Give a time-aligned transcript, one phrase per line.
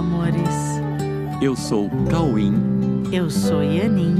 [0.00, 0.80] amores.
[1.42, 2.54] Eu sou Cauim.
[3.12, 4.16] Eu sou Yanin.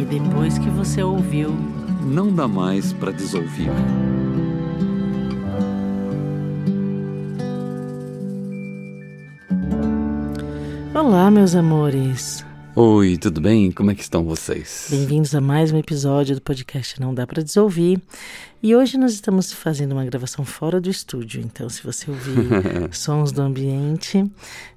[0.00, 1.54] E depois que você ouviu,
[2.04, 3.70] não dá mais para desouvir.
[10.92, 12.44] Olá, meus amores.
[12.76, 13.72] Oi, tudo bem?
[13.72, 14.86] Como é que estão vocês?
[14.90, 18.00] Bem-vindos a mais um episódio do podcast Não Dá para Desouvir.
[18.62, 22.48] E hoje nós estamos fazendo uma gravação fora do estúdio, então se você ouvir
[22.94, 24.24] sons do ambiente,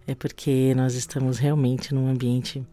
[0.08, 2.64] é porque nós estamos realmente num ambiente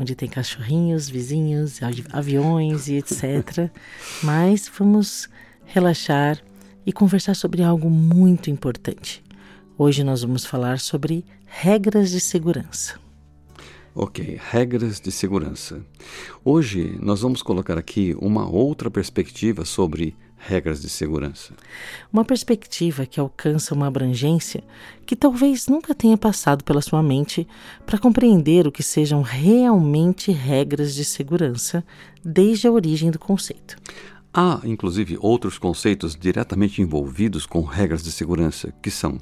[0.00, 1.78] onde tem cachorrinhos, vizinhos,
[2.10, 3.70] aviões e etc.
[4.20, 5.28] Mas vamos
[5.64, 6.42] relaxar
[6.84, 9.22] e conversar sobre algo muito importante.
[9.78, 13.05] Hoje nós vamos falar sobre regras de segurança.
[13.98, 15.82] Ok, regras de segurança.
[16.44, 21.54] Hoje nós vamos colocar aqui uma outra perspectiva sobre regras de segurança.
[22.12, 24.62] Uma perspectiva que alcança uma abrangência
[25.06, 27.48] que talvez nunca tenha passado pela sua mente
[27.86, 31.82] para compreender o que sejam realmente regras de segurança
[32.22, 33.78] desde a origem do conceito.
[34.30, 39.18] Há, inclusive, outros conceitos diretamente envolvidos com regras de segurança, que são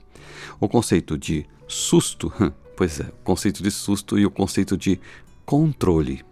[0.58, 2.32] o conceito de susto,
[2.76, 5.00] Pois é, o conceito de susto e o conceito de
[5.44, 6.24] controle.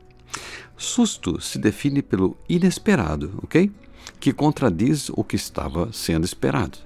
[0.77, 3.71] Susto se define pelo inesperado, ok?
[4.19, 6.79] Que contradiz o que estava sendo esperado.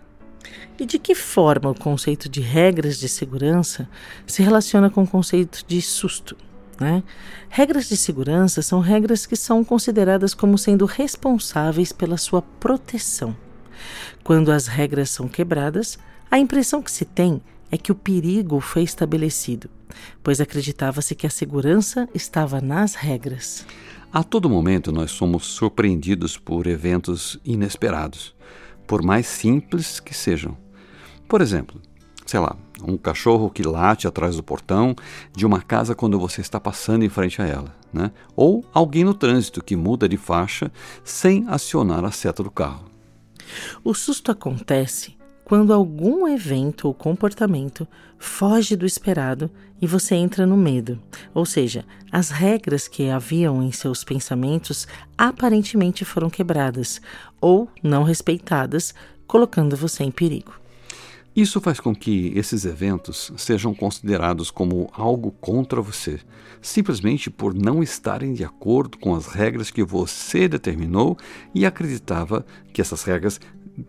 [0.79, 3.89] E de que forma o conceito de regras de segurança
[4.27, 6.37] se relaciona com o conceito de susto?
[6.79, 7.03] Né?
[7.49, 13.35] Regras de segurança são regras que são consideradas como sendo responsáveis pela sua proteção.
[14.23, 15.99] Quando as regras são quebradas,
[16.31, 19.69] a impressão que se tem é que o perigo foi estabelecido,
[20.23, 23.67] pois acreditava-se que a segurança estava nas regras.
[24.13, 28.35] A todo momento nós somos surpreendidos por eventos inesperados,
[28.87, 30.57] por mais simples que sejam.
[31.29, 31.81] Por exemplo,
[32.25, 34.95] sei lá, um cachorro que late atrás do portão
[35.35, 38.11] de uma casa quando você está passando em frente a ela, né?
[38.35, 40.71] Ou alguém no trânsito que muda de faixa
[41.05, 42.87] sem acionar a seta do carro.
[43.83, 47.87] O susto acontece quando algum evento ou comportamento
[48.19, 49.49] foge do esperado
[49.81, 50.99] e você entra no medo.
[51.33, 57.01] Ou seja, as regras que haviam em seus pensamentos aparentemente foram quebradas
[57.41, 58.93] ou não respeitadas,
[59.25, 60.53] colocando você em perigo.
[61.37, 66.19] Isso faz com que esses eventos sejam considerados como algo contra você,
[66.61, 71.17] simplesmente por não estarem de acordo com as regras que você determinou
[71.55, 73.39] e acreditava que essas regras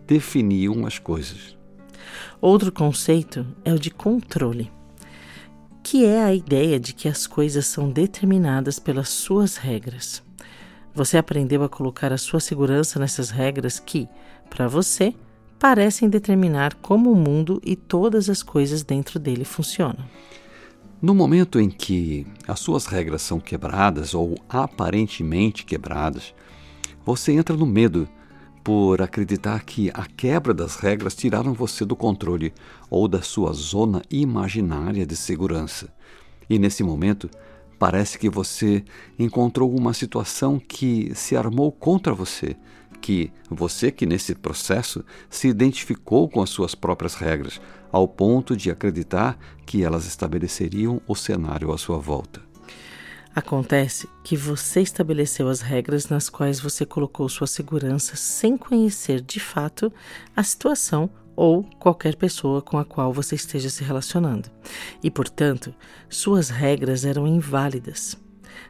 [0.06, 1.58] definiam as coisas.
[2.40, 4.72] Outro conceito é o de controle,
[5.84, 10.22] que é a ideia de que as coisas são determinadas pelas suas regras.
[10.94, 14.08] Você aprendeu a colocar a sua segurança nessas regras que,
[14.50, 15.14] para você,
[15.60, 20.04] parecem determinar como o mundo e todas as coisas dentro dele funcionam.
[21.02, 26.34] No momento em que as suas regras são quebradas ou aparentemente quebradas,
[27.06, 28.10] você entra no medo
[28.68, 32.54] por acreditar que a quebra das regras tiraram você do controle
[32.90, 35.88] ou da sua zona imaginária de segurança.
[36.50, 37.30] E nesse momento,
[37.80, 38.84] parece que você
[39.18, 42.58] encontrou uma situação que se armou contra você,
[43.00, 48.70] que você que nesse processo se identificou com as suas próprias regras, ao ponto de
[48.70, 52.47] acreditar que elas estabeleceriam o cenário à sua volta.
[53.38, 59.40] Acontece que você estabeleceu as regras nas quais você colocou sua segurança sem conhecer de
[59.40, 59.94] fato
[60.36, 64.50] a situação ou qualquer pessoa com a qual você esteja se relacionando.
[65.04, 65.72] E, portanto,
[66.10, 68.18] suas regras eram inválidas.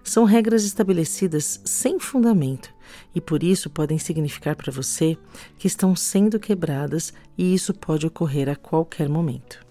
[0.04, 2.70] São regras estabelecidas sem fundamento
[3.16, 5.18] e por isso podem significar para você
[5.58, 9.66] que estão sendo quebradas e isso pode ocorrer a qualquer momento.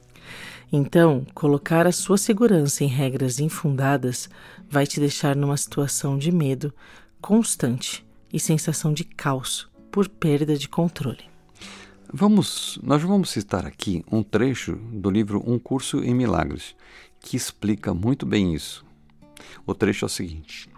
[0.79, 4.29] Então, colocar a sua segurança em regras infundadas
[4.69, 6.71] vai te deixar numa situação de medo
[7.19, 11.25] constante e sensação de caos por perda de controle.
[12.13, 16.77] Vamos, nós vamos citar aqui um trecho do livro Um Curso em Milagres,
[17.21, 18.85] que explica muito bem isso.
[19.67, 20.69] O trecho é o seguinte: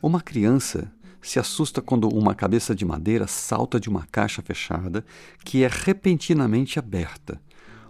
[0.00, 5.04] Uma criança se assusta quando uma cabeça de madeira salta de uma caixa fechada
[5.44, 7.38] que é repentinamente aberta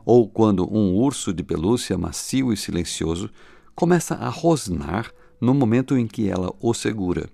[0.08, 3.28] ou quando um urso de pelúcia macio e silencioso
[3.74, 7.28] começa a rosnar no momento em que ela o segura.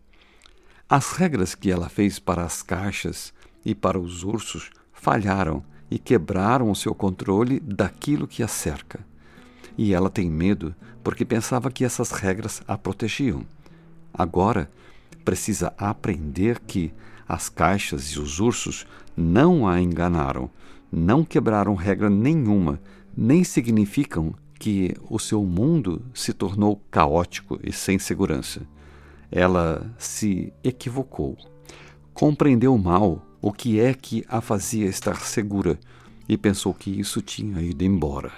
[0.88, 3.32] As regras que ela fez para as caixas
[3.64, 9.06] e para os ursos falharam e quebraram o seu controle daquilo que a cerca.
[9.78, 10.74] E ela tem medo
[11.04, 13.46] porque pensava que essas regras a protegiam.
[14.12, 14.68] Agora,
[15.24, 16.92] precisa aprender que
[17.28, 18.84] as caixas e os ursos
[19.16, 20.50] não a enganaram,
[20.94, 22.80] não quebraram regra nenhuma,
[23.16, 28.62] nem significam que o seu mundo se tornou caótico e sem segurança.
[29.30, 31.36] Ela se equivocou.
[32.12, 35.78] Compreendeu mal o que é que a fazia estar segura
[36.28, 38.32] e pensou que isso tinha ido embora.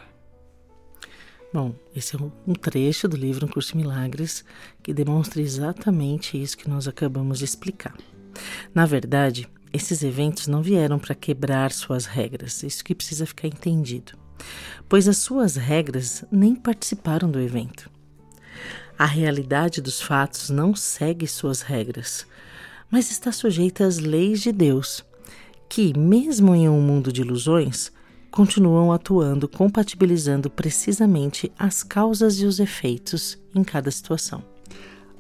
[1.53, 4.45] Bom, esse é um trecho do livro Um Curso de Milagres
[4.83, 7.97] que demonstra exatamente isso que nós acabamos de explicar.
[8.75, 14.13] Na verdade, esses eventos não vieram para quebrar suas regras, isso que precisa ficar entendido,
[14.89, 17.91] pois as suas regras nem participaram do evento.
[18.99, 22.27] A realidade dos fatos não segue suas regras,
[22.91, 25.05] mas está sujeita às leis de Deus,
[25.69, 27.93] que, mesmo em um mundo de ilusões,
[28.31, 34.43] continuam atuando compatibilizando precisamente as causas e os efeitos em cada situação.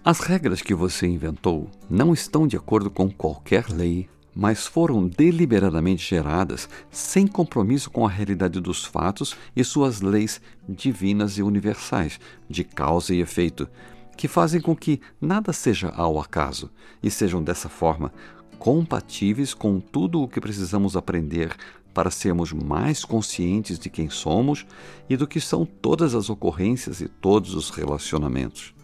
[0.02, 6.06] As regras que você inventou não estão de acordo com qualquer lei, mas foram deliberadamente
[6.06, 12.62] geradas sem compromisso com a realidade dos fatos e suas leis divinas e universais, de
[12.62, 13.66] causa e efeito,
[14.14, 16.70] que fazem com que nada seja ao acaso
[17.02, 18.12] e sejam dessa forma
[18.58, 21.54] compatíveis com tudo o que precisamos aprender
[21.94, 24.66] para sermos mais conscientes de quem somos
[25.08, 28.75] e do que são todas as ocorrências e todos os relacionamentos.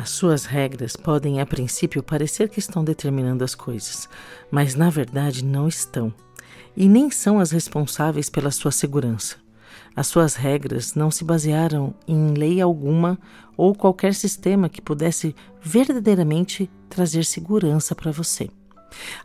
[0.00, 4.08] As suas regras podem, a princípio, parecer que estão determinando as coisas,
[4.50, 6.10] mas na verdade não estão.
[6.74, 9.36] E nem são as responsáveis pela sua segurança.
[9.94, 13.18] As suas regras não se basearam em lei alguma
[13.58, 18.48] ou qualquer sistema que pudesse verdadeiramente trazer segurança para você.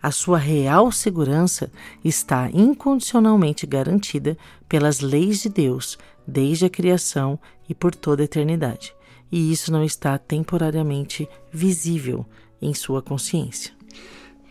[0.04, 1.72] A sua real segurança
[2.04, 4.38] está incondicionalmente garantida
[4.68, 7.40] pelas leis de Deus desde a criação
[7.70, 8.94] e por toda a eternidade,
[9.32, 12.26] e isso não está temporariamente visível
[12.62, 13.74] em sua consciência.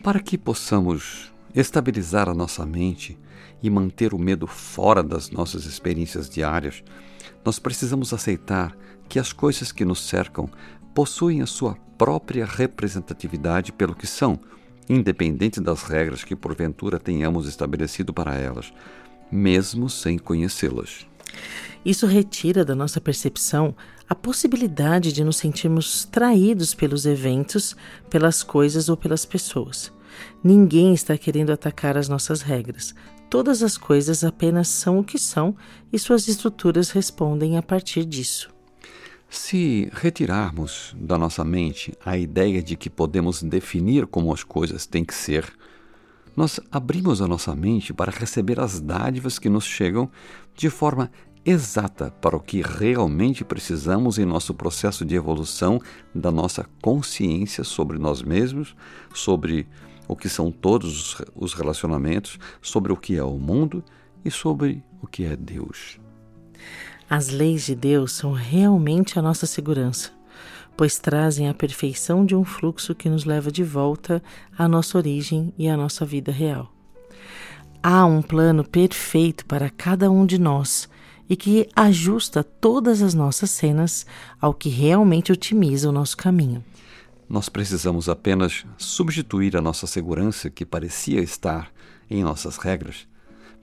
[0.03, 3.17] Para que possamos estabilizar a nossa mente
[3.61, 6.83] e manter o medo fora das nossas experiências diárias,
[7.43, 8.75] nós precisamos aceitar
[9.07, 10.49] que as coisas que nos cercam
[10.93, 14.39] possuem a sua própria representatividade pelo que são
[14.87, 18.71] independente das regras que porventura tenhamos estabelecido para elas,
[19.31, 21.07] mesmo sem conhecê-las.
[21.85, 23.75] Isso retira da nossa percepção
[24.09, 27.75] a possibilidade de nos sentirmos traídos pelos eventos,
[28.09, 29.91] pelas coisas ou pelas pessoas.
[30.43, 32.93] Ninguém está querendo atacar as nossas regras.
[33.29, 35.55] Todas as coisas apenas são o que são
[35.91, 38.49] e suas estruturas respondem a partir disso.
[39.29, 45.03] Se retirarmos da nossa mente a ideia de que podemos definir como as coisas têm
[45.03, 45.51] que ser,
[46.35, 50.09] nós abrimos a nossa mente para receber as dádivas que nos chegam
[50.55, 51.11] de forma
[51.45, 55.79] exata para o que realmente precisamos em nosso processo de evolução
[56.13, 58.75] da nossa consciência sobre nós mesmos,
[59.13, 59.67] sobre
[60.07, 63.83] o que são todos os relacionamentos, sobre o que é o mundo
[64.23, 65.99] e sobre o que é Deus.
[67.07, 70.11] As leis de Deus são realmente a nossa segurança,
[70.75, 74.21] pois trazem a perfeição de um fluxo que nos leva de volta
[74.57, 76.74] à nossa origem e à nossa vida real.
[77.87, 80.89] Há um plano perfeito para cada um de nós
[81.29, 84.07] e que ajusta todas as nossas cenas
[84.41, 86.65] ao que realmente otimiza o nosso caminho.
[87.29, 91.71] Nós precisamos apenas substituir a nossa segurança, que parecia estar
[92.09, 93.07] em nossas regras,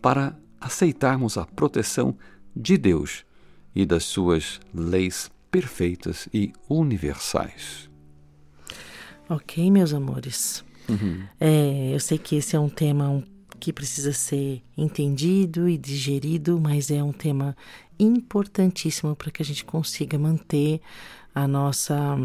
[0.01, 2.17] para aceitarmos a proteção
[2.55, 3.25] de Deus
[3.75, 7.91] e das suas leis perfeitas e universais.
[9.29, 10.65] Ok, meus amores.
[10.89, 11.25] Uhum.
[11.41, 13.25] É, eu sei que esse é um tema
[13.63, 17.57] que precisa ser entendido e digerido, mas é um tema
[17.97, 20.81] importantíssimo para que a gente consiga manter
[21.33, 22.19] a nossa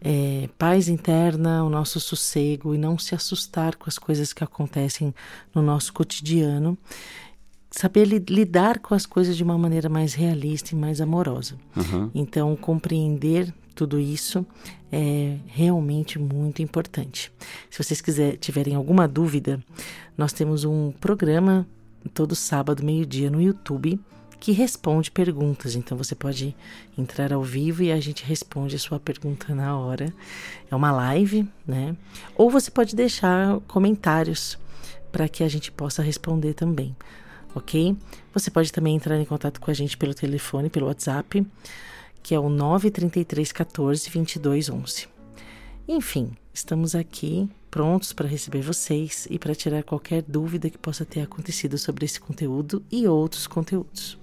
[0.00, 5.14] é, paz interna, o nosso sossego e não se assustar com as coisas que acontecem
[5.54, 6.76] no nosso cotidiano
[7.70, 11.54] saber lidar com as coisas de uma maneira mais realista e mais amorosa.
[11.76, 12.10] Uhum.
[12.12, 14.46] Então, compreender tudo isso
[14.90, 17.32] é realmente muito importante.
[17.70, 19.62] Se vocês quiser, tiverem alguma dúvida,
[20.16, 21.66] nós temos um programa
[22.12, 23.98] todo sábado, meio-dia, no YouTube
[24.38, 25.76] que responde perguntas.
[25.76, 26.54] Então você pode
[26.98, 30.12] entrar ao vivo e a gente responde a sua pergunta na hora.
[30.68, 31.96] É uma live, né?
[32.34, 34.58] Ou você pode deixar comentários
[35.12, 36.96] para que a gente possa responder também
[37.54, 37.96] ok?
[38.34, 41.46] Você pode também entrar em contato com a gente pelo telefone, pelo WhatsApp,
[42.22, 45.08] que é o 933 14 22 11.
[45.88, 51.22] Enfim, estamos aqui prontos para receber vocês e para tirar qualquer dúvida que possa ter
[51.22, 54.18] acontecido sobre esse conteúdo e outros conteúdos.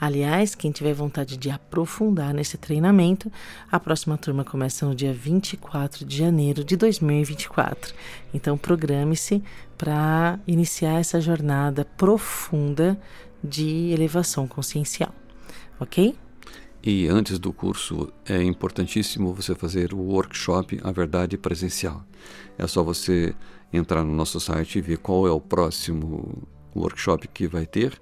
[0.00, 3.30] Aliás, quem tiver vontade de aprofundar nesse treinamento,
[3.70, 7.94] a próxima turma começa no dia 24 de janeiro de 2024.
[8.34, 9.42] Então, programe-se
[9.78, 13.00] para iniciar essa jornada profunda
[13.42, 15.14] de elevação consciencial.
[15.78, 16.16] ok?
[16.82, 22.04] E antes do curso é importantíssimo você fazer o workshop A Verdade Presencial.
[22.58, 23.34] É só você
[23.72, 26.42] entrar no nosso site e ver qual é o próximo
[26.74, 27.98] workshop que vai ter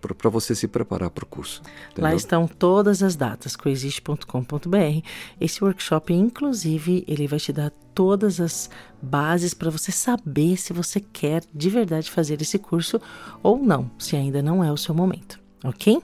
[0.00, 1.60] para você se preparar para o curso.
[1.90, 2.04] Entendeu?
[2.04, 5.06] Lá estão todas as datas, coexiste.com.br.
[5.38, 8.70] Esse workshop, inclusive, ele vai te dar todas as
[9.02, 13.00] bases para você saber se você quer de verdade fazer esse curso
[13.42, 16.00] ou não, se ainda não é o seu momento, ok?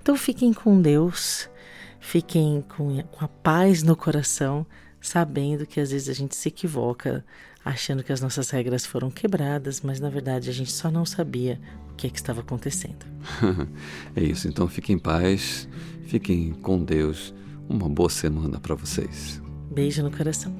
[0.00, 1.48] Então fiquem com Deus,
[2.00, 4.66] fiquem com, com a paz no coração,
[5.00, 7.24] sabendo que às vezes a gente se equivoca
[7.64, 11.60] achando que as nossas regras foram quebradas, mas na verdade a gente só não sabia
[11.90, 13.04] o que, é que estava acontecendo.
[14.16, 15.68] é isso, então fiquem em paz,
[16.06, 17.34] fiquem com Deus.
[17.68, 19.42] Uma boa semana para vocês.
[19.70, 20.56] Beijo no coração.